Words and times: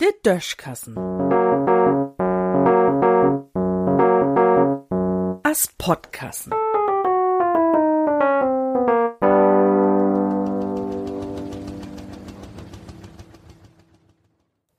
Der 0.00 0.12
Döschkassen. 0.24 0.96
As 5.42 5.68
Podkassen. 5.78 6.52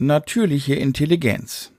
Natürliche 0.00 0.74
Intelligenz. 0.76 1.72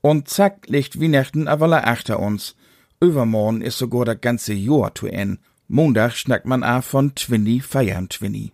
Und 0.00 0.28
zack 0.28 0.68
liegt 0.68 1.00
Weihnachten 1.00 1.48
aber 1.48 1.86
achter 1.86 2.20
uns. 2.20 2.54
Übermorgen 3.00 3.62
ist 3.62 3.78
sogar 3.78 4.04
das 4.04 4.20
ganze 4.20 4.52
Jahr 4.52 4.94
zu 4.94 5.08
Ende. 5.08 5.40
Montag 5.72 6.16
schnackt 6.16 6.46
man 6.46 6.64
a 6.64 6.82
von 6.82 7.14
Twinny 7.14 7.60
feiern 7.60 8.08
Twinny. 8.08 8.50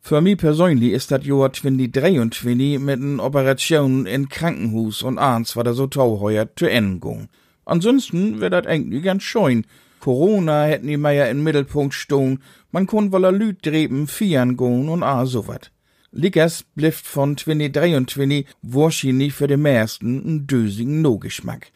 Für 0.00 0.20
mich 0.20 0.36
persönlich 0.36 0.92
ist 0.92 1.10
das 1.10 1.26
Jahr 1.26 1.52
2023 1.52 2.78
mit 2.78 3.00
en 3.00 3.18
Operation 3.18 4.06
in 4.06 4.28
Krankenhus 4.28 5.02
und 5.02 5.18
ahns 5.18 5.56
war 5.56 5.64
da 5.64 5.72
so 5.72 5.88
tauheuer 5.88 6.46
zu 6.54 6.66
Ende 6.66 7.00
gung. 7.00 7.28
Ansonsten 7.64 8.40
wär 8.40 8.48
dat 8.48 8.68
eigentlich 8.68 9.02
ganz 9.02 9.24
schön. 9.24 9.66
Corona 9.98 10.66
hätten 10.66 10.86
die 10.86 10.96
Meier 10.96 11.28
in 11.30 11.42
Mittelpunkt 11.42 11.94
stehen, 11.94 12.38
man 12.70 12.86
kon 12.86 13.10
woller 13.10 13.32
Lüd 13.32 13.66
dreben, 13.66 14.06
fiern 14.06 14.56
gehen 14.56 14.88
und 14.88 15.02
a 15.02 15.26
so 15.26 15.48
wat. 15.48 15.72
Lickers 16.12 16.62
blifft 16.62 17.08
von 17.08 17.36
2023 17.36 18.46
wahrscheinlich 18.62 19.32
für 19.32 19.48
de 19.48 19.56
meisten 19.56 20.24
n 20.24 20.46
dösigen 20.46 21.02
No-Geschmack. 21.02 21.72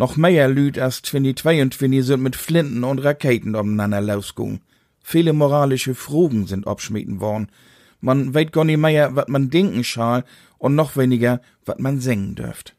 Noch 0.00 0.16
mehr 0.16 0.48
Lüd 0.48 0.78
als 0.78 1.02
2022 1.02 2.02
sind 2.06 2.22
mit 2.22 2.34
Flinten 2.34 2.84
und 2.84 3.00
Raketen 3.00 3.54
umeinander 3.54 4.00
losgegangen. 4.00 4.62
Viele 5.02 5.34
moralische 5.34 5.94
Fragen 5.94 6.46
sind 6.46 6.66
abschmieden 6.66 7.20
worden. 7.20 7.50
Man 8.00 8.32
weet 8.32 8.50
gar 8.50 8.64
nicht 8.64 8.78
mehr, 8.78 9.14
wat 9.14 9.28
man 9.28 9.50
denken 9.50 9.84
schal 9.84 10.24
und 10.56 10.74
noch 10.74 10.96
weniger, 10.96 11.42
wat 11.66 11.80
man 11.80 12.00
singen 12.00 12.34
dürft. 12.34 12.74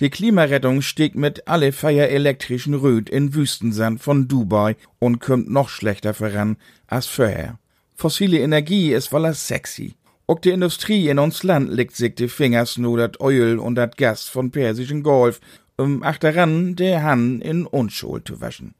Die 0.00 0.08
Klimarettung 0.08 0.80
stieg 0.80 1.14
mit 1.16 1.46
alle 1.48 1.70
Feier 1.70 2.08
elektrischen 2.08 2.72
Röd 2.72 3.10
in 3.10 3.34
Wüstensand 3.34 4.00
von 4.00 4.26
Dubai 4.26 4.76
und 4.98 5.20
kommt 5.20 5.50
noch 5.50 5.68
schlechter 5.68 6.14
voran 6.14 6.56
als 6.86 7.06
vorher. 7.06 7.58
Fossile 7.94 8.38
Energie 8.38 8.94
ist 8.94 9.08
voller 9.08 9.34
sexy. 9.34 9.96
Auch 10.26 10.38
die 10.38 10.52
Industrie 10.52 11.10
in 11.10 11.18
uns 11.18 11.42
Land 11.42 11.70
legt 11.70 11.94
sich 11.94 12.14
die 12.14 12.28
Fingers 12.28 12.78
nur 12.78 12.96
dat 12.96 13.20
Öl 13.20 13.58
und 13.58 13.74
dat 13.74 13.98
Gas 13.98 14.26
von 14.26 14.50
Persischen 14.50 15.02
Golf, 15.02 15.38
um 15.76 16.02
achteran 16.02 16.76
der 16.76 17.02
Han 17.02 17.40
in 17.40 17.66
Unschuld 17.66 18.28
zu 18.28 18.40
waschen. 18.40 18.74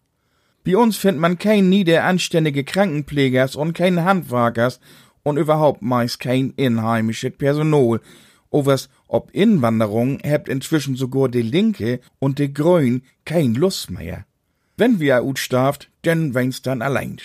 Bei 0.64 0.77
uns 0.77 0.97
findet 0.97 1.20
man 1.20 1.39
kein 1.39 1.69
nieder 1.69 2.05
anständige 2.05 2.64
Krankenpflegers 2.64 3.55
und 3.55 3.75
kein 3.75 4.05
Handwerkers 4.05 4.81
und 5.22 5.37
überhaupt 5.37 5.83
meist 5.83 6.20
kein 6.20 6.53
inheimisches 6.56 7.33
Personal. 7.37 8.00
Overs 8.50 8.89
ob 9.09 9.31
Inwanderung 9.33 10.20
hebt 10.22 10.48
inzwischen 10.48 10.97
sogar 10.97 11.28
die 11.28 11.42
Linke 11.42 12.00
und 12.19 12.39
die 12.39 12.55
Grün 12.55 13.03
kein 13.25 13.55
Lust 13.55 13.91
mehr. 13.91 14.25
Wenn 14.77 15.00
wir 15.00 15.25
ut 15.25 15.39
starft, 15.39 15.91
denn 16.05 16.34
wenn's 16.34 16.62
dann 16.62 16.81
allein. 16.81 17.19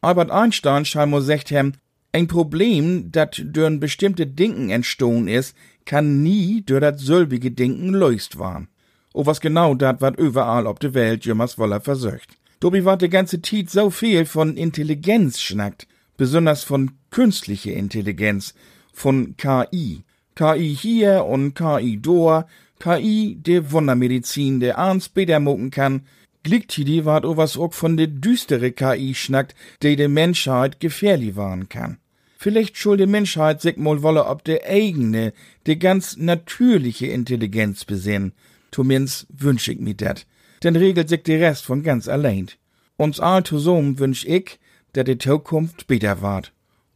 Albert 0.00 0.30
Einstein 0.30 0.84
scheinbar 0.84 1.22
sagt 1.22 1.50
hem, 1.50 1.72
ein 2.12 2.28
Problem, 2.28 3.10
dat 3.10 3.42
durch 3.44 3.80
bestimmte 3.80 4.26
Dinken 4.26 4.70
entstohn 4.70 5.26
is, 5.26 5.54
kann 5.84 6.22
nie 6.22 6.62
durch 6.62 6.80
dat 6.80 7.00
selbige 7.00 7.50
Dinken 7.50 7.92
löst 7.94 8.38
waren. 8.38 8.68
O 9.16 9.24
was 9.24 9.40
genau 9.40 9.74
dat 9.76 10.00
wat 10.00 10.18
überall 10.18 10.66
ob 10.66 10.80
de 10.80 10.92
Welt 10.92 11.24
jemals 11.24 11.56
woller 11.56 11.80
versöcht. 11.80 12.36
Dobi 12.58 12.84
wat 12.84 13.00
de 13.00 13.08
ganze 13.08 13.40
Tiet 13.40 13.70
so 13.70 13.90
viel 13.90 14.26
von 14.26 14.56
Intelligenz 14.56 15.40
schnackt, 15.40 15.86
besonders 16.16 16.64
von 16.64 16.90
künstliche 17.10 17.70
Intelligenz, 17.70 18.54
von 18.92 19.36
KI. 19.36 20.02
KI 20.34 20.74
hier 20.74 21.24
und 21.26 21.54
KI 21.54 21.98
dor, 22.02 22.46
KI, 22.80 23.36
de 23.40 23.70
Wundermedizin, 23.70 24.58
der 24.58 24.78
ans 24.78 25.08
Beder 25.08 25.38
mucken 25.38 25.70
kann, 25.70 26.02
Glicktidi 26.42 27.02
o 27.02 27.36
was 27.36 27.56
auch 27.56 27.72
von 27.72 27.96
de 27.96 28.08
düstere 28.08 28.72
KI 28.72 29.14
schnackt, 29.14 29.54
de 29.82 29.94
de 29.94 30.08
Menschheit 30.08 30.80
gefährlich 30.80 31.36
waren 31.36 31.68
kann. 31.68 31.98
Vielleicht 32.36 32.76
schuld 32.76 32.98
die 33.00 33.06
Menschheit 33.06 33.62
sich 33.62 33.76
mal 33.76 34.02
wolle 34.02 34.26
ob 34.26 34.42
de 34.42 34.64
eigene, 34.64 35.32
de 35.66 35.76
ganz 35.76 36.16
natürliche 36.16 37.06
Intelligenz 37.06 37.84
besinn. 37.84 38.32
Zumindest 38.74 39.28
wünsch 39.28 39.68
ich 39.68 39.78
mir 39.78 39.94
dat. 39.94 40.26
Denn 40.64 40.74
regelt 40.74 41.08
sich 41.08 41.22
der 41.22 41.38
Rest 41.38 41.64
von 41.64 41.84
ganz 41.84 42.08
allein. 42.08 42.48
Uns 42.96 43.20
all 43.20 43.44
zusammen 43.44 44.00
wünsch 44.00 44.24
ich, 44.24 44.58
dat 44.94 45.06
die 45.06 45.16
Zukunft 45.16 45.86
besser 45.86 46.22
ward. 46.22 46.52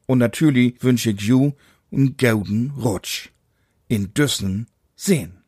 Und 0.07 0.19
natürlich 0.19 0.83
wünsch 0.83 1.07
ich 1.07 1.21
ju 1.21 1.53
n 1.93 2.17
golden 2.17 2.73
Rutsch. 2.85 3.29
In 3.87 4.13
Düssen 4.13 4.67
sehen. 4.97 5.39